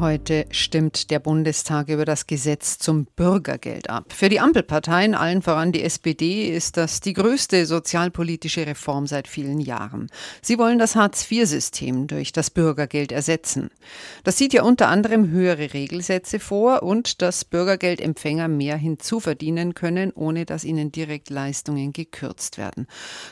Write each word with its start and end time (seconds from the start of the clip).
Heute 0.00 0.46
stimmt 0.50 1.12
der 1.12 1.20
Bundestag 1.20 1.88
über 1.88 2.04
das 2.04 2.26
Gesetz 2.26 2.78
zum 2.78 3.04
Bürgergeld 3.04 3.90
ab. 3.90 4.12
Für 4.12 4.28
die 4.28 4.40
Ampelparteien, 4.40 5.14
allen 5.14 5.40
voran 5.40 5.70
die 5.70 5.84
SPD, 5.84 6.48
ist 6.48 6.76
das 6.76 6.98
die 6.98 7.12
größte 7.12 7.64
sozialpolitische 7.64 8.66
Reform 8.66 9.06
seit 9.06 9.28
vielen 9.28 9.60
Jahren. 9.60 10.08
Sie 10.42 10.58
wollen 10.58 10.80
das 10.80 10.96
Hartz-IV-System 10.96 12.08
durch 12.08 12.32
das 12.32 12.50
Bürgergeld 12.50 13.12
ersetzen. 13.12 13.70
Das 14.24 14.36
sieht 14.36 14.52
ja 14.52 14.64
unter 14.64 14.88
anderem 14.88 15.30
höhere 15.30 15.72
Regelsätze 15.72 16.40
vor 16.40 16.82
und 16.82 17.22
dass 17.22 17.44
Bürgergeldempfänger 17.44 18.48
mehr 18.48 18.76
hinzuverdienen 18.76 19.74
können, 19.74 20.10
ohne 20.10 20.44
dass 20.44 20.64
ihnen 20.64 20.90
direkt 20.90 21.30
Leistungen 21.30 21.92
gekürzt 21.92 22.58
werden. 22.58 22.88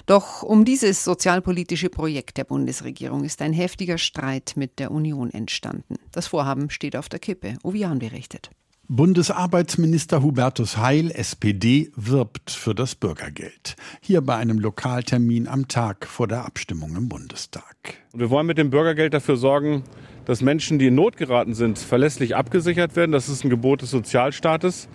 Doch 0.07 0.45
um 0.45 0.65
dieses 0.65 1.03
sozialpolitische 1.03 1.89
Projekt 1.89 2.37
der 2.37 2.45
Bundesregierung 2.45 3.25
ist 3.25 3.43
ein 3.43 3.53
heftiger 3.53 3.99
Streit 3.99 4.53
mit 4.55 4.79
der 4.79 4.93
Union 4.93 5.33
entstanden. 5.33 5.97
Das 6.13 6.29
Vorhaben 6.29 6.52
Vorhaben 6.53 6.69
steht 6.69 6.97
auf 6.97 7.09
der 7.09 7.19
Kippe. 7.19 7.57
Uwe 7.65 7.97
berichtet. 7.97 8.51
Bundesarbeitsminister 8.87 10.23
Hubertus 10.23 10.77
Heil, 10.77 11.11
SPD, 11.11 11.91
wirbt 11.97 12.51
für 12.51 12.75
das 12.75 12.95
Bürgergeld. 12.95 13.75
Hier 14.03 14.21
bei 14.21 14.37
einem 14.37 14.59
Lokaltermin 14.59 15.49
am 15.49 15.67
Tag 15.69 16.07
vor 16.07 16.29
der 16.29 16.45
Abstimmung 16.45 16.95
im 16.95 17.09
Bundestag. 17.09 17.95
Wir 18.13 18.29
wollen 18.29 18.47
mit 18.47 18.59
dem 18.59 18.69
Bürgergeld 18.69 19.15
dafür 19.15 19.39
sorgen, 19.39 19.83
dass 20.27 20.43
Menschen, 20.43 20.79
die 20.79 20.89
in 20.89 20.95
Not 20.95 21.17
geraten 21.17 21.55
sind, 21.55 21.79
verlässlich 21.79 22.37
abgesichert 22.37 22.97
werden. 22.97 23.13
Das 23.13 23.31
ist 23.31 23.45
ein 23.45 23.51
Gebot 23.51 23.81
des 23.81 23.91
Sozialstaates. 23.91 24.89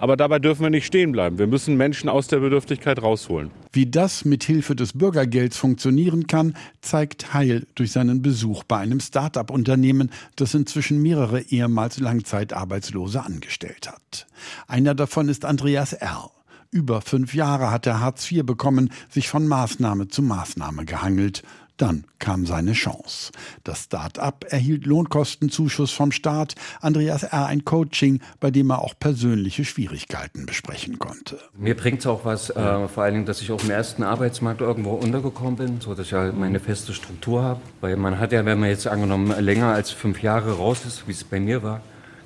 Aber 0.00 0.16
dabei 0.16 0.38
dürfen 0.38 0.62
wir 0.62 0.70
nicht 0.70 0.86
stehen 0.86 1.12
bleiben. 1.12 1.38
Wir 1.38 1.46
müssen 1.46 1.76
Menschen 1.76 2.08
aus 2.08 2.26
der 2.26 2.38
Bedürftigkeit 2.38 3.02
rausholen. 3.02 3.50
Wie 3.70 3.84
das 3.84 4.24
mit 4.24 4.42
Hilfe 4.44 4.74
des 4.74 4.94
Bürgergelds 4.94 5.58
funktionieren 5.58 6.26
kann, 6.26 6.54
zeigt 6.80 7.34
Heil 7.34 7.66
durch 7.74 7.92
seinen 7.92 8.22
Besuch 8.22 8.64
bei 8.64 8.78
einem 8.78 9.00
Start-up-Unternehmen, 9.00 10.10
das 10.36 10.54
inzwischen 10.54 11.02
mehrere 11.02 11.42
ehemals 11.42 12.00
Langzeitarbeitslose 12.00 13.22
angestellt 13.22 13.88
hat. 13.88 14.26
Einer 14.66 14.94
davon 14.94 15.28
ist 15.28 15.44
Andreas 15.44 15.92
R. 15.92 16.30
Über 16.72 17.02
fünf 17.02 17.34
Jahre 17.34 17.70
hat 17.70 17.86
er 17.86 18.00
Hartz 18.00 18.30
IV 18.30 18.46
bekommen, 18.46 18.90
sich 19.10 19.28
von 19.28 19.46
Maßnahme 19.46 20.08
zu 20.08 20.22
Maßnahme 20.22 20.86
gehangelt. 20.86 21.42
Dann 21.80 22.04
kam 22.18 22.44
seine 22.44 22.74
Chance. 22.74 23.32
Das 23.64 23.84
Start-up 23.84 24.44
erhielt 24.50 24.84
Lohnkostenzuschuss 24.84 25.90
vom 25.90 26.12
Staat, 26.12 26.54
Andreas 26.82 27.22
R. 27.22 27.46
ein 27.46 27.64
Coaching, 27.64 28.20
bei 28.38 28.50
dem 28.50 28.68
er 28.70 28.82
auch 28.82 28.92
persönliche 29.00 29.64
Schwierigkeiten 29.64 30.44
besprechen 30.44 30.98
konnte. 30.98 31.38
Mir 31.56 31.74
bringt 31.74 32.00
es 32.00 32.06
auch 32.06 32.26
was, 32.26 32.50
äh, 32.50 32.86
vor 32.86 33.04
allen 33.04 33.14
Dingen, 33.14 33.24
dass 33.24 33.40
ich 33.40 33.50
auf 33.50 33.62
dem 33.62 33.70
ersten 33.70 34.02
Arbeitsmarkt 34.02 34.60
irgendwo 34.60 34.90
untergekommen 34.90 35.56
bin, 35.56 35.80
so 35.80 35.94
dass 35.94 36.08
ich 36.08 36.12
halt 36.12 36.36
meine 36.36 36.60
feste 36.60 36.92
Struktur 36.92 37.42
habe. 37.42 37.62
Weil 37.80 37.96
man 37.96 38.18
hat 38.18 38.32
ja, 38.32 38.44
wenn 38.44 38.60
man 38.60 38.68
jetzt 38.68 38.86
angenommen 38.86 39.32
länger 39.42 39.68
als 39.68 39.90
fünf 39.90 40.22
Jahre 40.22 40.58
raus 40.58 40.84
ist, 40.86 41.08
wie 41.08 41.12
es 41.12 41.24
bei 41.24 41.40
mir 41.40 41.62
war, 41.62 41.80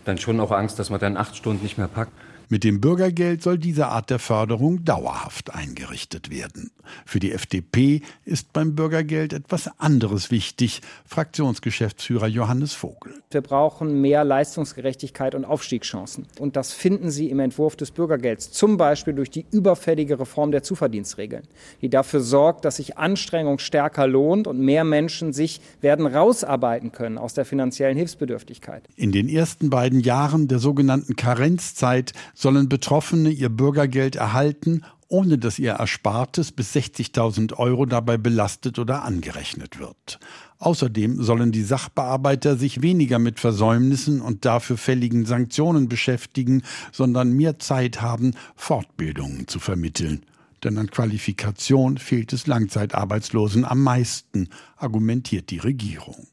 dann 0.04 0.18
schon 0.18 0.40
auch 0.40 0.50
Angst, 0.50 0.80
dass 0.80 0.90
man 0.90 0.98
dann 0.98 1.16
acht 1.16 1.36
Stunden 1.36 1.62
nicht 1.62 1.78
mehr 1.78 1.86
packt. 1.86 2.10
Mit 2.54 2.62
dem 2.62 2.80
Bürgergeld 2.80 3.42
soll 3.42 3.58
diese 3.58 3.88
Art 3.88 4.10
der 4.10 4.20
Förderung 4.20 4.84
dauerhaft 4.84 5.52
eingerichtet 5.52 6.30
werden. 6.30 6.70
Für 7.04 7.18
die 7.18 7.32
FDP 7.32 8.02
ist 8.24 8.52
beim 8.52 8.76
Bürgergeld 8.76 9.32
etwas 9.32 9.68
anderes 9.80 10.30
wichtig, 10.30 10.80
Fraktionsgeschäftsführer 11.04 12.28
Johannes 12.28 12.72
Vogel. 12.72 13.14
Wir 13.32 13.40
brauchen 13.40 14.00
mehr 14.00 14.22
Leistungsgerechtigkeit 14.22 15.34
und 15.34 15.44
Aufstiegschancen. 15.44 16.28
Und 16.38 16.54
das 16.54 16.72
finden 16.72 17.10
Sie 17.10 17.28
im 17.28 17.40
Entwurf 17.40 17.74
des 17.74 17.90
Bürgergelds, 17.90 18.52
zum 18.52 18.76
Beispiel 18.76 19.14
durch 19.14 19.30
die 19.30 19.46
überfällige 19.50 20.20
Reform 20.20 20.52
der 20.52 20.62
Zuverdienstregeln, 20.62 21.48
die 21.82 21.88
dafür 21.88 22.20
sorgt, 22.20 22.64
dass 22.64 22.76
sich 22.76 22.96
Anstrengung 22.96 23.58
stärker 23.58 24.06
lohnt 24.06 24.46
und 24.46 24.60
mehr 24.60 24.84
Menschen 24.84 25.32
sich 25.32 25.60
werden 25.80 26.06
rausarbeiten 26.06 26.92
können 26.92 27.18
aus 27.18 27.34
der 27.34 27.46
finanziellen 27.46 27.96
Hilfsbedürftigkeit. 27.96 28.84
In 28.94 29.10
den 29.10 29.28
ersten 29.28 29.70
beiden 29.70 29.98
Jahren 29.98 30.46
der 30.46 30.60
sogenannten 30.60 31.16
Karenzzeit 31.16 32.12
sollen 32.44 32.68
Betroffene 32.68 33.30
ihr 33.30 33.48
Bürgergeld 33.48 34.16
erhalten, 34.16 34.82
ohne 35.08 35.38
dass 35.38 35.58
ihr 35.58 35.72
Erspartes 35.72 36.52
bis 36.52 36.76
60.000 36.76 37.54
Euro 37.54 37.86
dabei 37.86 38.18
belastet 38.18 38.78
oder 38.78 39.02
angerechnet 39.02 39.78
wird. 39.78 40.20
Außerdem 40.58 41.22
sollen 41.22 41.52
die 41.52 41.62
Sachbearbeiter 41.62 42.58
sich 42.58 42.82
weniger 42.82 43.18
mit 43.18 43.40
Versäumnissen 43.40 44.20
und 44.20 44.44
dafür 44.44 44.76
fälligen 44.76 45.24
Sanktionen 45.24 45.88
beschäftigen, 45.88 46.62
sondern 46.92 47.32
mehr 47.32 47.58
Zeit 47.60 48.02
haben, 48.02 48.32
Fortbildungen 48.56 49.48
zu 49.48 49.58
vermitteln. 49.58 50.26
Denn 50.64 50.76
an 50.76 50.90
Qualifikation 50.90 51.96
fehlt 51.96 52.34
es 52.34 52.46
Langzeitarbeitslosen 52.46 53.64
am 53.64 53.82
meisten, 53.82 54.50
argumentiert 54.76 55.48
die 55.48 55.60
Regierung. 55.60 56.26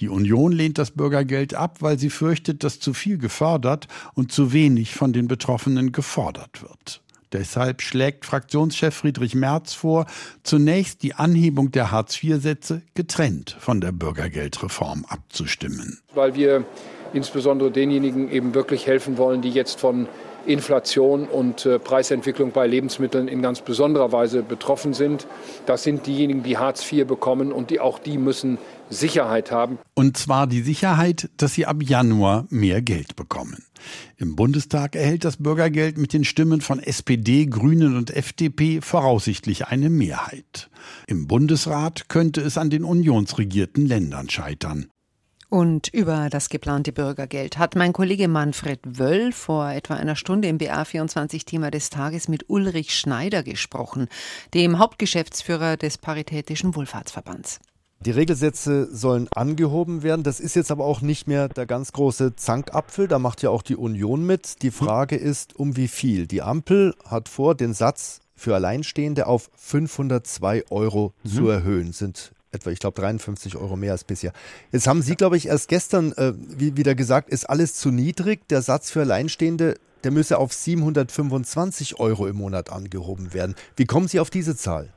Die 0.00 0.08
Union 0.08 0.52
lehnt 0.52 0.78
das 0.78 0.90
Bürgergeld 0.90 1.54
ab, 1.54 1.78
weil 1.80 1.98
sie 1.98 2.10
fürchtet, 2.10 2.64
dass 2.64 2.80
zu 2.80 2.94
viel 2.94 3.18
gefördert 3.18 3.88
und 4.14 4.32
zu 4.32 4.52
wenig 4.52 4.94
von 4.94 5.12
den 5.12 5.28
Betroffenen 5.28 5.92
gefordert 5.92 6.62
wird. 6.62 7.00
Deshalb 7.34 7.82
schlägt 7.82 8.24
Fraktionschef 8.24 8.94
Friedrich 8.94 9.34
Merz 9.34 9.74
vor, 9.74 10.06
zunächst 10.44 11.02
die 11.02 11.14
Anhebung 11.14 11.72
der 11.72 11.90
Hartz-IV-Sätze 11.90 12.82
getrennt 12.94 13.56
von 13.58 13.80
der 13.80 13.90
Bürgergeldreform 13.90 15.04
abzustimmen. 15.08 15.98
Weil 16.14 16.36
wir 16.36 16.64
insbesondere 17.12 17.72
denjenigen 17.72 18.30
eben 18.30 18.54
wirklich 18.54 18.86
helfen 18.86 19.18
wollen, 19.18 19.42
die 19.42 19.50
jetzt 19.50 19.80
von 19.80 20.06
Inflation 20.46 21.26
und 21.26 21.66
äh, 21.66 21.78
Preisentwicklung 21.78 22.52
bei 22.52 22.66
Lebensmitteln 22.66 23.28
in 23.28 23.42
ganz 23.42 23.62
besonderer 23.62 24.12
Weise 24.12 24.42
betroffen 24.42 24.92
sind. 24.92 25.26
Das 25.66 25.82
sind 25.82 26.06
diejenigen, 26.06 26.42
die 26.42 26.58
Hartz 26.58 26.90
IV 26.92 27.06
bekommen 27.06 27.50
und 27.50 27.70
die 27.70 27.80
auch 27.80 27.98
die 27.98 28.18
müssen 28.18 28.58
Sicherheit 28.90 29.50
haben. 29.50 29.78
Und 29.94 30.16
zwar 30.16 30.46
die 30.46 30.62
Sicherheit, 30.62 31.30
dass 31.36 31.54
sie 31.54 31.66
ab 31.66 31.82
Januar 31.82 32.46
mehr 32.50 32.82
Geld 32.82 33.16
bekommen. 33.16 33.64
Im 34.16 34.36
Bundestag 34.36 34.96
erhält 34.96 35.24
das 35.24 35.38
Bürgergeld 35.38 35.98
mit 35.98 36.12
den 36.12 36.24
Stimmen 36.24 36.60
von 36.60 36.80
SPD, 36.80 37.46
Grünen 37.46 37.96
und 37.96 38.10
FDP 38.10 38.80
voraussichtlich 38.80 39.66
eine 39.66 39.90
Mehrheit. 39.90 40.70
Im 41.06 41.26
Bundesrat 41.26 42.08
könnte 42.08 42.40
es 42.40 42.56
an 42.58 42.70
den 42.70 42.84
unionsregierten 42.84 43.86
Ländern 43.86 44.30
scheitern. 44.30 44.86
Und 45.50 45.86
über 45.88 46.30
das 46.30 46.48
geplante 46.48 46.90
Bürgergeld 46.92 47.58
hat 47.58 47.76
mein 47.76 47.92
Kollege 47.92 48.26
Manfred 48.26 48.80
Wöll 48.84 49.30
vor 49.30 49.70
etwa 49.70 49.94
einer 49.94 50.16
Stunde 50.16 50.48
im 50.48 50.58
BA24-Thema 50.58 51.70
des 51.70 51.90
Tages 51.90 52.26
mit 52.26 52.50
Ulrich 52.50 52.98
Schneider 52.98 53.44
gesprochen, 53.44 54.08
dem 54.52 54.80
Hauptgeschäftsführer 54.80 55.76
des 55.76 55.98
Paritätischen 55.98 56.74
Wohlfahrtsverbands. 56.74 57.60
Die 58.04 58.10
Regelsätze 58.10 58.94
sollen 58.94 59.28
angehoben 59.34 60.02
werden. 60.02 60.24
Das 60.24 60.38
ist 60.38 60.54
jetzt 60.56 60.70
aber 60.70 60.84
auch 60.84 61.00
nicht 61.00 61.26
mehr 61.26 61.48
der 61.48 61.64
ganz 61.64 61.92
große 61.92 62.36
Zankapfel. 62.36 63.08
Da 63.08 63.18
macht 63.18 63.42
ja 63.42 63.48
auch 63.48 63.62
die 63.62 63.76
Union 63.76 64.26
mit. 64.26 64.60
Die 64.60 64.70
Frage 64.70 65.16
ist, 65.16 65.56
um 65.56 65.76
wie 65.76 65.88
viel? 65.88 66.26
Die 66.26 66.42
Ampel 66.42 66.94
hat 67.06 67.30
vor, 67.30 67.54
den 67.54 67.72
Satz 67.72 68.20
für 68.34 68.54
Alleinstehende 68.54 69.26
auf 69.26 69.50
502 69.56 70.64
Euro 70.70 71.14
mhm. 71.22 71.28
zu 71.30 71.48
erhöhen. 71.48 71.92
Sind 71.92 72.32
etwa, 72.52 72.70
ich 72.70 72.78
glaube, 72.78 73.00
53 73.00 73.56
Euro 73.56 73.74
mehr 73.74 73.92
als 73.92 74.04
bisher. 74.04 74.34
Jetzt 74.70 74.86
haben 74.86 75.00
Sie, 75.00 75.16
glaube 75.16 75.38
ich, 75.38 75.48
erst 75.48 75.68
gestern 75.68 76.12
äh, 76.12 76.34
wie, 76.36 76.76
wieder 76.76 76.94
gesagt, 76.94 77.30
ist 77.30 77.48
alles 77.48 77.74
zu 77.74 77.90
niedrig. 77.90 78.46
Der 78.48 78.60
Satz 78.60 78.90
für 78.90 79.00
Alleinstehende, 79.00 79.76
der 80.04 80.10
müsse 80.10 80.36
auf 80.36 80.52
725 80.52 81.98
Euro 82.00 82.26
im 82.26 82.36
Monat 82.36 82.70
angehoben 82.70 83.32
werden. 83.32 83.54
Wie 83.76 83.86
kommen 83.86 84.08
Sie 84.08 84.20
auf 84.20 84.28
diese 84.28 84.56
Zahl? 84.56 84.92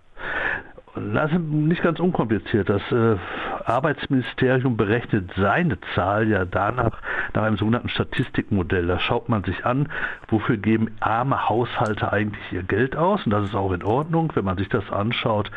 Das 1.13 1.31
ist 1.31 1.39
nicht 1.39 1.83
ganz 1.83 1.99
unkompliziert. 1.99 2.69
Das 2.69 2.81
äh, 2.91 3.17
Arbeitsministerium 3.65 4.77
berechnet 4.77 5.31
seine 5.37 5.77
Zahl 5.93 6.27
ja 6.27 6.45
danach, 6.45 7.01
nach 7.33 7.43
einem 7.43 7.57
sogenannten 7.57 7.89
Statistikmodell. 7.89 8.87
Da 8.87 8.99
schaut 8.99 9.29
man 9.29 9.43
sich 9.43 9.65
an, 9.65 9.89
wofür 10.29 10.57
geben 10.57 10.95
arme 10.99 11.49
Haushalte 11.49 12.11
eigentlich 12.11 12.51
ihr 12.51 12.63
Geld 12.63 12.95
aus. 12.95 13.25
Und 13.25 13.31
das 13.31 13.45
ist 13.45 13.55
auch 13.55 13.71
in 13.71 13.83
Ordnung. 13.83 14.31
Wenn 14.35 14.45
man 14.45 14.57
sich 14.57 14.69
das 14.69 14.89
anschaut, 14.91 15.51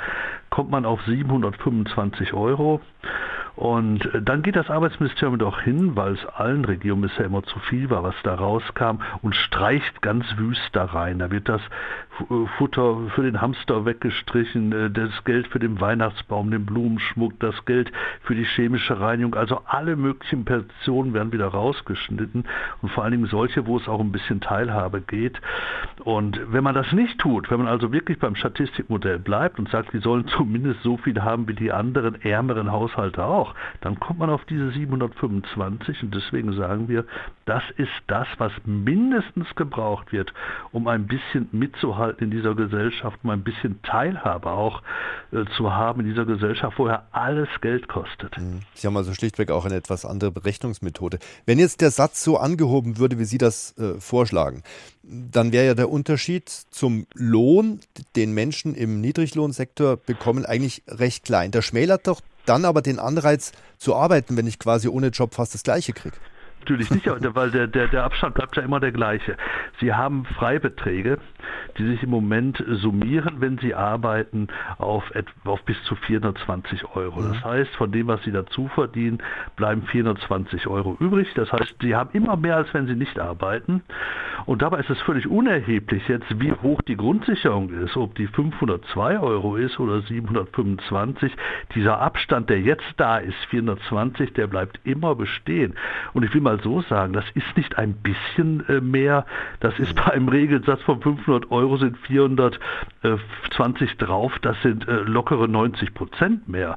kommt 0.50 0.70
man 0.70 0.84
auf 0.84 1.00
725 1.02 2.34
Euro. 2.34 2.80
Und 3.60 4.06
äh, 4.14 4.22
dann 4.22 4.42
geht 4.42 4.56
das 4.56 4.70
Arbeitsministerium 4.70 5.38
doch 5.38 5.60
hin, 5.60 5.94
weil 5.94 6.14
es 6.14 6.24
allen 6.24 6.64
Regionen 6.64 7.02
bisher 7.02 7.26
immer 7.26 7.42
zu 7.42 7.58
viel 7.58 7.90
war, 7.90 8.02
was 8.02 8.14
da 8.22 8.34
rauskam, 8.34 9.02
und 9.20 9.36
streicht 9.36 10.00
ganz 10.00 10.24
wüst 10.38 10.70
da 10.72 10.86
rein. 10.86 11.18
Da 11.18 11.30
wird 11.30 11.46
das 11.46 11.60
äh, 12.20 12.46
Futter 12.56 12.96
für 13.14 13.22
den 13.22 13.42
Hamster 13.42 13.84
weggestrichen, 13.84 14.72
äh, 14.72 14.90
das 14.90 15.10
Geld 15.24 15.46
für 15.48 15.58
den 15.58 15.78
Weihnachtsbaum, 15.78 16.50
den 16.50 16.64
Blumenschmuck, 16.64 17.38
das 17.40 17.54
Geld 17.66 17.92
für 18.22 18.34
die 18.34 18.44
chemische 18.44 18.98
Reinigung. 18.98 19.34
Also 19.34 19.60
alle 19.66 19.94
möglichen 19.94 20.46
Personen 20.46 21.12
werden 21.12 21.30
wieder 21.32 21.48
rausgeschnitten 21.48 22.44
und 22.80 22.92
vor 22.92 23.04
allen 23.04 23.12
Dingen 23.12 23.26
solche, 23.26 23.66
wo 23.66 23.76
es 23.76 23.88
auch 23.88 24.00
ein 24.00 24.10
bisschen 24.10 24.40
Teilhabe 24.40 25.02
geht. 25.02 25.38
Und 26.04 26.40
wenn 26.50 26.64
man 26.64 26.74
das 26.74 26.90
nicht 26.92 27.18
tut, 27.18 27.50
wenn 27.50 27.58
man 27.58 27.68
also 27.68 27.92
wirklich 27.92 28.18
beim 28.18 28.36
Statistikmodell 28.36 29.18
bleibt 29.18 29.58
und 29.58 29.68
sagt, 29.68 29.92
die 29.92 29.98
sollen 29.98 30.26
zumindest 30.28 30.82
so 30.82 30.96
viel 30.96 31.20
haben 31.22 31.46
wie 31.46 31.54
die 31.54 31.72
anderen 31.72 32.22
ärmeren 32.22 32.72
Haushalte 32.72 33.22
auch, 33.22 33.49
auch, 33.50 33.54
dann 33.80 33.98
kommt 34.00 34.18
man 34.18 34.30
auf 34.30 34.44
diese 34.44 34.70
725 34.70 36.02
und 36.02 36.14
deswegen 36.14 36.52
sagen 36.54 36.88
wir, 36.88 37.04
das 37.46 37.62
ist 37.76 37.90
das, 38.06 38.26
was 38.38 38.52
mindestens 38.64 39.46
gebraucht 39.56 40.12
wird, 40.12 40.32
um 40.72 40.88
ein 40.88 41.06
bisschen 41.06 41.48
mitzuhalten 41.52 42.24
in 42.24 42.30
dieser 42.30 42.54
Gesellschaft, 42.54 43.18
um 43.22 43.30
ein 43.30 43.42
bisschen 43.42 43.82
Teilhabe 43.82 44.50
auch 44.50 44.82
äh, 45.32 45.44
zu 45.56 45.72
haben 45.72 46.00
in 46.00 46.06
dieser 46.06 46.24
Gesellschaft, 46.24 46.78
wo 46.78 46.88
ja 46.88 47.06
alles 47.12 47.48
Geld 47.60 47.88
kostet. 47.88 48.36
Mhm. 48.38 48.60
Sie 48.74 48.86
haben 48.86 48.96
also 48.96 49.14
schlichtweg 49.14 49.50
auch 49.50 49.64
eine 49.64 49.74
etwas 49.74 50.04
andere 50.04 50.30
Berechnungsmethode. 50.30 51.18
Wenn 51.46 51.58
jetzt 51.58 51.80
der 51.80 51.90
Satz 51.90 52.22
so 52.22 52.38
angehoben 52.38 52.98
würde, 52.98 53.18
wie 53.18 53.24
Sie 53.24 53.38
das 53.38 53.76
äh, 53.78 54.00
vorschlagen, 54.00 54.62
dann 55.02 55.52
wäre 55.52 55.66
ja 55.66 55.74
der 55.74 55.90
Unterschied 55.90 56.48
zum 56.48 57.06
Lohn, 57.14 57.80
den 58.16 58.32
Menschen 58.32 58.74
im 58.74 59.00
Niedriglohnsektor 59.00 59.96
bekommen, 59.96 60.44
eigentlich 60.44 60.82
recht 60.86 61.24
klein. 61.24 61.50
Der 61.50 61.62
schmälert 61.62 62.06
doch 62.06 62.20
dann 62.50 62.64
aber 62.64 62.82
den 62.82 62.98
Anreiz 62.98 63.52
zu 63.78 63.94
arbeiten, 63.94 64.36
wenn 64.36 64.46
ich 64.48 64.58
quasi 64.58 64.88
ohne 64.88 65.08
Job 65.08 65.34
fast 65.34 65.54
das 65.54 65.62
Gleiche 65.62 65.92
kriege. 65.92 66.16
Natürlich 66.60 66.90
nicht, 66.90 67.06
weil 67.34 67.50
der, 67.50 67.66
der, 67.66 67.88
der 67.88 68.04
Abstand 68.04 68.34
bleibt 68.34 68.56
ja 68.56 68.62
immer 68.62 68.80
der 68.80 68.92
gleiche. 68.92 69.36
Sie 69.80 69.94
haben 69.94 70.24
Freibeträge, 70.24 71.18
die 71.78 71.86
sich 71.86 72.02
im 72.02 72.10
Moment 72.10 72.62
summieren, 72.68 73.40
wenn 73.40 73.58
Sie 73.58 73.74
arbeiten, 73.74 74.48
auf, 74.78 75.04
auf 75.44 75.62
bis 75.64 75.82
zu 75.84 75.96
420 75.96 76.84
Euro. 76.94 77.22
Das 77.22 77.36
mhm. 77.36 77.44
heißt, 77.44 77.74
von 77.76 77.90
dem, 77.92 78.08
was 78.08 78.22
Sie 78.24 78.30
dazu 78.30 78.68
verdienen, 78.68 79.22
bleiben 79.56 79.82
420 79.82 80.66
Euro 80.66 80.96
übrig. 81.00 81.28
Das 81.34 81.50
heißt, 81.50 81.76
Sie 81.80 81.96
haben 81.96 82.10
immer 82.12 82.36
mehr, 82.36 82.56
als 82.56 82.72
wenn 82.74 82.86
Sie 82.86 82.94
nicht 82.94 83.18
arbeiten. 83.18 83.82
Und 84.46 84.62
dabei 84.62 84.80
ist 84.80 84.90
es 84.90 85.00
völlig 85.02 85.26
unerheblich 85.26 86.06
jetzt, 86.08 86.26
wie 86.40 86.52
hoch 86.52 86.82
die 86.82 86.96
Grundsicherung 86.96 87.70
ist, 87.70 87.96
ob 87.96 88.14
die 88.14 88.26
502 88.26 89.18
Euro 89.20 89.56
ist 89.56 89.78
oder 89.78 90.02
725. 90.02 91.32
Dieser 91.74 92.00
Abstand, 92.00 92.50
der 92.50 92.60
jetzt 92.60 92.94
da 92.96 93.18
ist, 93.18 93.36
420, 93.50 94.32
der 94.32 94.46
bleibt 94.46 94.80
immer 94.84 95.14
bestehen. 95.14 95.74
Und 96.12 96.24
ich 96.24 96.34
will 96.34 96.40
mal 96.40 96.49
so 96.58 96.82
sagen, 96.82 97.12
das 97.12 97.24
ist 97.34 97.56
nicht 97.56 97.78
ein 97.78 97.94
bisschen 97.94 98.68
äh, 98.68 98.80
mehr, 98.80 99.24
das 99.60 99.78
ist 99.78 99.94
bei 99.94 100.12
einem 100.12 100.28
Regelsatz 100.28 100.82
von 100.82 101.00
500 101.00 101.50
Euro 101.50 101.76
sind 101.76 101.96
420 101.98 103.96
drauf, 103.98 104.32
das 104.42 104.60
sind 104.62 104.86
äh, 104.88 105.00
lockere 105.00 105.48
90 105.48 105.94
Prozent 105.94 106.48
mehr. 106.48 106.76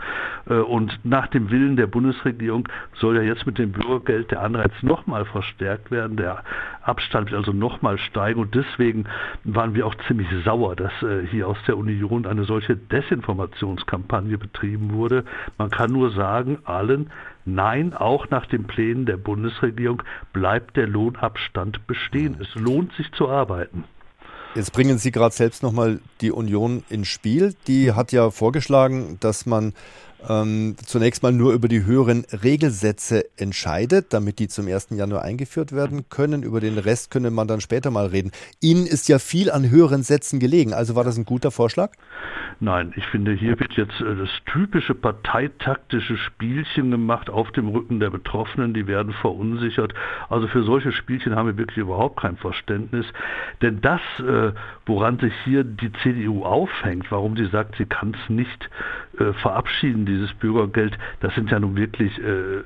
Äh, 0.49 0.55
und 0.55 0.99
nach 1.03 1.27
dem 1.27 1.49
Willen 1.51 1.75
der 1.75 1.87
Bundesregierung 1.87 2.67
soll 2.95 3.15
ja 3.17 3.23
jetzt 3.23 3.45
mit 3.45 3.57
dem 3.57 3.71
Bürgergeld 3.71 4.31
der 4.31 4.41
Anreiz 4.41 4.71
nochmal 4.81 5.25
verstärkt 5.25 5.91
werden, 5.91 6.17
der 6.17 6.43
Abstand 6.83 7.31
wird 7.31 7.39
also 7.39 7.53
nochmal 7.53 7.97
steigen 7.97 8.39
und 8.39 8.53
deswegen 8.55 9.05
waren 9.43 9.73
wir 9.73 9.87
auch 9.87 9.95
ziemlich 10.07 10.27
sauer, 10.43 10.75
dass 10.75 10.91
äh, 11.01 11.25
hier 11.27 11.47
aus 11.47 11.57
der 11.67 11.77
Union 11.77 12.25
eine 12.25 12.43
solche 12.43 12.75
Desinformationskampagne 12.75 14.37
betrieben 14.37 14.93
wurde. 14.93 15.23
Man 15.57 15.69
kann 15.69 15.91
nur 15.91 16.11
sagen, 16.11 16.59
allen, 16.65 17.09
nein, 17.45 17.93
auch 17.93 18.29
nach 18.29 18.45
den 18.45 18.65
Plänen 18.65 19.05
der 19.05 19.17
Bundesregierung 19.17 20.03
bleibt 20.31 20.77
der 20.77 20.87
Lohnabstand 20.87 21.85
bestehen. 21.87 22.37
Es 22.39 22.53
lohnt 22.55 22.93
sich 22.93 23.11
zu 23.13 23.29
arbeiten. 23.29 23.83
Jetzt 24.55 24.71
bringen 24.71 24.99
Sie 24.99 25.11
gerade 25.11 25.33
selbst 25.33 25.63
nochmal 25.63 25.99
die 26.21 26.31
Union 26.31 26.83
ins 26.89 27.07
Spiel. 27.07 27.55
Die 27.67 27.93
hat 27.93 28.11
ja 28.11 28.29
vorgeschlagen, 28.29 29.17
dass 29.19 29.47
man 29.47 29.73
ähm, 30.29 30.75
zunächst 30.85 31.23
mal 31.23 31.31
nur 31.31 31.53
über 31.53 31.67
die 31.67 31.85
höheren 31.85 32.25
Regelsätze 32.43 33.25
entscheidet, 33.37 34.13
damit 34.13 34.39
die 34.39 34.47
zum 34.47 34.67
1. 34.67 34.89
Januar 34.91 35.23
eingeführt 35.23 35.71
werden 35.71 36.05
können. 36.09 36.43
Über 36.43 36.59
den 36.59 36.77
Rest 36.77 37.11
könne 37.11 37.31
man 37.31 37.47
dann 37.47 37.61
später 37.61 37.91
mal 37.91 38.07
reden. 38.07 38.31
Ihnen 38.61 38.85
ist 38.85 39.09
ja 39.09 39.19
viel 39.19 39.51
an 39.51 39.69
höheren 39.69 40.03
Sätzen 40.03 40.39
gelegen. 40.39 40.73
Also 40.73 40.95
war 40.95 41.03
das 41.03 41.17
ein 41.17 41.25
guter 41.25 41.51
Vorschlag? 41.51 41.91
Nein, 42.59 42.93
ich 42.95 43.05
finde, 43.07 43.33
hier 43.33 43.59
wird 43.59 43.73
jetzt 43.73 43.99
äh, 43.99 44.15
das 44.15 44.29
typische 44.45 44.95
parteitaktische 44.95 46.17
Spielchen 46.17 46.91
gemacht 46.91 47.29
auf 47.29 47.51
dem 47.51 47.67
Rücken 47.67 47.99
der 47.99 48.09
Betroffenen. 48.09 48.73
Die 48.73 48.87
werden 48.87 49.13
verunsichert. 49.13 49.93
Also 50.29 50.47
für 50.47 50.63
solche 50.63 50.91
Spielchen 50.91 51.35
haben 51.35 51.47
wir 51.47 51.57
wirklich 51.57 51.77
überhaupt 51.77 52.21
kein 52.21 52.37
Verständnis. 52.37 53.05
Denn 53.61 53.81
das, 53.81 54.01
äh, 54.19 54.53
woran 54.85 55.19
sich 55.19 55.33
hier 55.43 55.63
die 55.63 55.91
CDU 56.03 56.43
aufhängt, 56.45 57.11
warum 57.11 57.35
sie 57.35 57.47
sagt, 57.47 57.75
sie 57.77 57.85
kann 57.85 58.15
es 58.21 58.29
nicht 58.29 58.69
äh, 59.19 59.33
verabschieden, 59.33 60.05
dieses 60.05 60.33
Bürgergeld, 60.33 60.97
das 61.19 61.33
sind 61.35 61.51
ja 61.51 61.59
nun 61.59 61.75
wirklich 61.75 62.17
äh, 62.19 62.23
äh, 62.23 62.63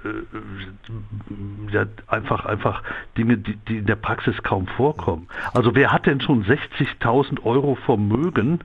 ja, 1.72 1.86
einfach, 2.08 2.46
einfach 2.46 2.84
Dinge, 3.18 3.38
die, 3.38 3.56
die 3.68 3.78
in 3.80 3.86
der 3.86 3.96
Praxis 3.96 4.36
kaum 4.44 4.68
vorkommen. 4.68 5.28
Also 5.54 5.76
wer 5.76 5.92
hat 5.92 6.06
denn 6.06 6.22
schon 6.22 6.46
60.000 6.46 7.44
Euro 7.44 7.76
Vermögen 7.86 8.60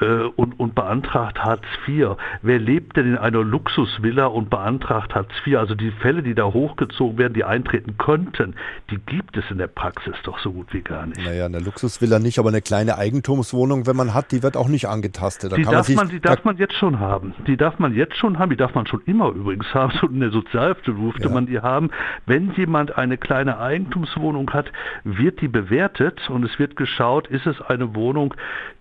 äh, 0.00 0.04
und, 0.36 0.58
und 0.58 0.74
beantragt 0.74 1.42
Hartz 1.42 1.64
IV? 1.86 2.16
Wer 2.42 2.58
lebt 2.58 2.96
denn 2.96 3.06
in 3.06 3.18
einer 3.18 3.42
Luxusvilla 3.42 4.26
und 4.26 4.50
beantragt 4.50 5.14
Hartz 5.14 5.32
IV? 5.44 5.56
Also 5.56 5.74
die 5.74 5.90
Fälle, 5.90 6.22
die 6.22 6.34
da 6.34 6.44
hochgezogen 6.44 7.18
werden, 7.18 7.34
die 7.34 7.44
eintreten 7.44 7.96
könnten, 7.98 8.54
die 8.90 8.98
gibt 8.98 9.36
es 9.36 9.44
in 9.50 9.58
der 9.58 9.66
Praxis 9.66 10.14
doch 10.22 10.38
so 10.38 10.52
gut 10.52 10.72
wie 10.72 10.82
gar 10.82 11.06
nicht. 11.06 11.24
Naja, 11.24 11.46
eine 11.46 11.58
Luxusvilla 11.58 12.18
nicht, 12.18 12.38
aber 12.38 12.50
eine 12.50 12.62
kleine 12.62 12.98
Eigentumswohnung, 12.98 13.86
wenn 13.86 13.96
man 13.96 14.14
hat, 14.14 14.32
die 14.32 14.42
wird 14.42 14.56
auch 14.56 14.68
nicht 14.68 14.86
angetastet. 14.86 15.52
Da 15.52 15.56
die 15.56 15.64
darf, 15.64 15.88
man, 15.88 16.08
die 16.08 16.20
darf 16.20 16.44
man 16.44 16.56
jetzt 16.56 16.74
schon 16.74 17.00
haben. 17.00 17.15
Die 17.46 17.56
darf 17.56 17.78
man 17.78 17.94
jetzt 17.94 18.16
schon 18.16 18.38
haben, 18.38 18.50
die 18.50 18.56
darf 18.56 18.74
man 18.74 18.86
schon 18.86 19.02
immer 19.06 19.30
übrigens 19.30 19.72
haben. 19.74 19.92
So 19.96 20.08
in 20.08 20.20
der 20.20 20.30
Sozialhilfe 20.30 20.92
durfte 20.92 21.28
ja. 21.28 21.30
man 21.30 21.46
die 21.46 21.60
haben. 21.60 21.90
Wenn 22.26 22.52
jemand 22.52 22.98
eine 22.98 23.16
kleine 23.16 23.58
Eigentumswohnung 23.58 24.52
hat, 24.52 24.70
wird 25.04 25.40
die 25.40 25.48
bewertet 25.48 26.28
und 26.28 26.44
es 26.44 26.58
wird 26.58 26.76
geschaut, 26.76 27.28
ist 27.28 27.46
es 27.46 27.60
eine 27.62 27.94
Wohnung, 27.94 28.34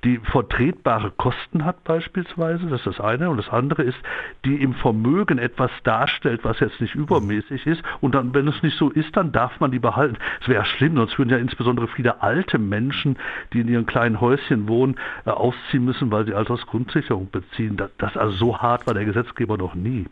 die 0.04 0.18
vertretbare 0.18 1.12
Kosten 1.12 1.64
hat 1.66 1.84
beispielsweise, 1.84 2.68
das 2.68 2.86
ist 2.86 2.86
das 2.86 3.00
eine. 3.00 3.30
Und 3.30 3.38
das 3.38 3.50
andere 3.50 3.84
ist, 3.84 3.98
die 4.46 4.62
im 4.62 4.74
Vermögen 4.74 5.38
etwas 5.38 5.72
darstellt, 5.84 6.42
was 6.44 6.60
jetzt 6.60 6.80
nicht 6.82 6.96
übermäßig 6.96 7.66
ist. 7.66 7.82
Und 8.02 8.16
dann, 8.16 8.34
wenn 8.34 8.48
es 8.48 8.62
nicht 8.62 8.78
so 8.78 8.90
ist, 8.90 9.16
dann 9.16 9.32
darf 9.32 9.60
man 9.60 9.72
die 9.72 9.80
behalten. 9.80 10.18
Es 10.42 10.48
wäre 10.48 10.66
schlimm, 10.66 10.96
sonst 10.96 11.18
würden 11.18 11.30
ja 11.30 11.38
insbesondere 11.38 11.88
viele 11.88 12.22
alte 12.22 12.58
Menschen, 12.58 13.18
die 13.54 13.62
in 13.62 13.68
ihren 13.68 13.86
kleinen 13.86 14.22
Häuschen 14.22 14.68
wohnen, 14.68 14.96
äh, 15.26 15.32
ausziehen 15.32 15.86
müssen, 15.86 16.12
weil 16.12 16.26
sie 16.26 16.34
Altersgrundsicherung 16.34 17.30
beziehen. 17.32 17.78
Das, 17.78 17.90
das 17.98 18.16
also 18.26 18.38
so 18.38 18.58
hart 18.58 18.88
war 18.88 18.94
der 18.94 19.06
Gesetzgeber 19.06 19.58
noch 19.58 19.76
nie. 19.76 20.06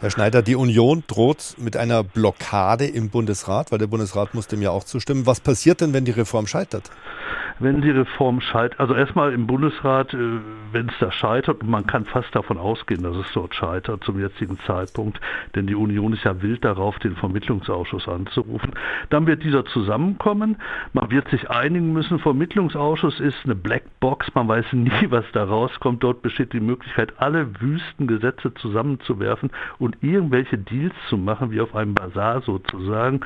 Herr 0.00 0.10
Schneider, 0.10 0.42
die 0.42 0.54
Union 0.54 1.02
droht 1.06 1.56
mit 1.58 1.76
einer 1.76 2.04
Blockade 2.04 2.86
im 2.86 3.10
Bundesrat, 3.10 3.72
weil 3.72 3.78
der 3.78 3.88
Bundesrat 3.88 4.32
muss 4.32 4.46
dem 4.46 4.62
ja 4.62 4.70
auch 4.70 4.84
zustimmen. 4.84 5.26
Was 5.26 5.40
passiert 5.40 5.80
denn, 5.80 5.92
wenn 5.92 6.04
die 6.04 6.12
Reform 6.12 6.46
scheitert? 6.46 6.90
Wenn 7.60 7.80
die 7.80 7.90
Reform 7.90 8.40
scheitert, 8.40 8.80
also 8.80 8.94
erstmal 8.94 9.32
im 9.32 9.46
Bundesrat, 9.46 10.14
äh, 10.14 10.18
wenn 10.72 10.88
es 10.88 10.94
da 11.00 11.10
scheitert, 11.10 11.62
und 11.62 11.70
man 11.70 11.86
kann 11.86 12.04
fast 12.04 12.34
davon 12.34 12.58
ausgehen, 12.58 13.02
dass 13.02 13.16
es 13.16 13.32
dort 13.32 13.54
scheitert 13.54 14.04
zum 14.04 14.20
jetzigen 14.20 14.58
Zeitpunkt, 14.60 15.20
denn 15.54 15.66
die 15.66 15.74
Union 15.74 16.12
ist 16.12 16.24
ja 16.24 16.40
wild 16.42 16.64
darauf, 16.64 16.98
den 16.98 17.16
Vermittlungsausschuss 17.16 18.08
anzurufen, 18.08 18.72
dann 19.10 19.26
wird 19.26 19.42
dieser 19.42 19.64
zusammenkommen, 19.64 20.56
man 20.92 21.10
wird 21.10 21.28
sich 21.28 21.50
einigen 21.50 21.92
müssen, 21.92 22.18
Vermittlungsausschuss 22.18 23.20
ist 23.20 23.38
eine 23.44 23.54
Blackbox, 23.54 24.34
man 24.34 24.48
weiß 24.48 24.72
nie, 24.72 24.90
was 25.10 25.24
da 25.32 25.44
rauskommt, 25.44 26.02
dort 26.02 26.22
besteht 26.22 26.52
die 26.52 26.60
Möglichkeit, 26.60 27.14
alle 27.18 27.60
wüsten 27.60 28.06
Gesetze 28.06 28.52
zusammenzuwerfen 28.54 29.50
und 29.78 29.96
irgendwelche 30.02 30.58
Deals 30.58 30.94
zu 31.08 31.16
machen, 31.16 31.50
wie 31.50 31.60
auf 31.60 31.74
einem 31.74 31.94
Bazar 31.94 32.42
sozusagen. 32.42 33.20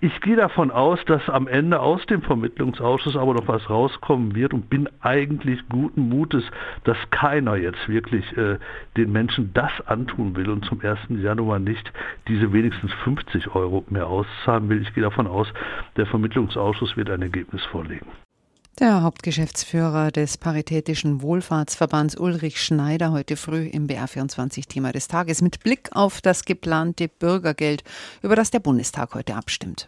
Ich 0.00 0.20
gehe 0.20 0.36
davon 0.36 0.70
aus, 0.70 0.98
dass 1.06 1.28
am 1.28 1.48
Ende 1.48 1.80
aus 1.80 2.04
dem 2.06 2.22
Vermittlungsausschuss 2.22 3.16
aber 3.16 3.34
noch 3.34 3.48
was 3.48 3.57
was 3.58 3.70
rauskommen 3.70 4.34
wird 4.34 4.54
und 4.54 4.70
bin 4.70 4.88
eigentlich 5.00 5.60
guten 5.68 6.08
Mutes, 6.08 6.44
dass 6.84 6.96
keiner 7.10 7.56
jetzt 7.56 7.88
wirklich 7.88 8.24
äh, 8.36 8.58
den 8.96 9.12
Menschen 9.12 9.52
das 9.54 9.72
antun 9.86 10.36
will 10.36 10.50
und 10.50 10.64
zum 10.64 10.80
1. 10.80 10.98
Januar 11.22 11.58
nicht 11.58 11.92
diese 12.28 12.52
wenigstens 12.52 12.92
50 13.04 13.54
Euro 13.54 13.84
mehr 13.90 14.06
auszahlen 14.06 14.68
will. 14.68 14.82
Ich 14.82 14.94
gehe 14.94 15.02
davon 15.02 15.26
aus, 15.26 15.48
der 15.96 16.06
Vermittlungsausschuss 16.06 16.96
wird 16.96 17.10
ein 17.10 17.22
Ergebnis 17.22 17.62
vorlegen. 17.64 18.06
Der 18.78 19.02
Hauptgeschäftsführer 19.02 20.12
des 20.12 20.36
Paritätischen 20.36 21.20
Wohlfahrtsverbands 21.20 22.16
Ulrich 22.16 22.62
Schneider 22.62 23.10
heute 23.10 23.36
früh 23.36 23.66
im 23.66 23.88
BR24 23.88 24.68
Thema 24.68 24.92
des 24.92 25.08
Tages 25.08 25.42
mit 25.42 25.64
Blick 25.64 25.88
auf 25.90 26.20
das 26.20 26.44
geplante 26.44 27.08
Bürgergeld, 27.08 27.82
über 28.22 28.36
das 28.36 28.52
der 28.52 28.60
Bundestag 28.60 29.16
heute 29.16 29.34
abstimmt. 29.34 29.76